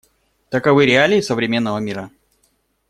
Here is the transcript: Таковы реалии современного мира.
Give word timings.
Таковы 0.49 0.87
реалии 0.87 1.21
современного 1.21 1.77
мира. 1.77 2.09